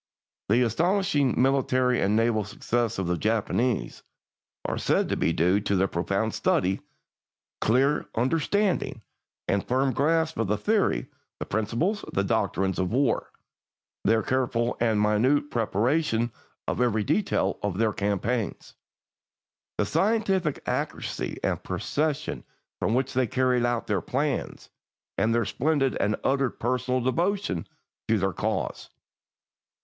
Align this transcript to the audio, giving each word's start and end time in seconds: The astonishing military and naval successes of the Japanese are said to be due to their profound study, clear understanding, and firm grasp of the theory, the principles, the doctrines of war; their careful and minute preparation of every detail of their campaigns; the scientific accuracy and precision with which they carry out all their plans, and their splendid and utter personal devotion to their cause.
The 0.49 0.63
astonishing 0.63 1.39
military 1.39 2.01
and 2.01 2.15
naval 2.15 2.43
successes 2.43 2.97
of 2.97 3.05
the 3.05 3.19
Japanese 3.19 4.01
are 4.65 4.79
said 4.79 5.09
to 5.09 5.15
be 5.15 5.31
due 5.31 5.59
to 5.59 5.75
their 5.75 5.87
profound 5.87 6.33
study, 6.33 6.81
clear 7.59 8.07
understanding, 8.15 9.03
and 9.47 9.63
firm 9.63 9.93
grasp 9.93 10.37
of 10.39 10.47
the 10.47 10.57
theory, 10.57 11.07
the 11.37 11.45
principles, 11.45 12.03
the 12.13 12.23
doctrines 12.23 12.79
of 12.79 12.91
war; 12.91 13.31
their 14.03 14.23
careful 14.23 14.75
and 14.79 14.99
minute 14.99 15.51
preparation 15.51 16.31
of 16.67 16.81
every 16.81 17.03
detail 17.03 17.59
of 17.61 17.77
their 17.77 17.93
campaigns; 17.93 18.73
the 19.77 19.85
scientific 19.85 20.63
accuracy 20.65 21.37
and 21.43 21.61
precision 21.61 22.43
with 22.81 22.95
which 22.95 23.13
they 23.13 23.27
carry 23.27 23.63
out 23.63 23.83
all 23.83 23.85
their 23.85 24.01
plans, 24.01 24.71
and 25.19 25.31
their 25.31 25.45
splendid 25.45 25.95
and 25.97 26.15
utter 26.23 26.49
personal 26.49 27.01
devotion 27.01 27.67
to 28.07 28.17
their 28.17 28.33
cause. 28.33 28.89